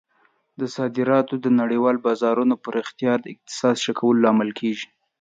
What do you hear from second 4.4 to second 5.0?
کیږي.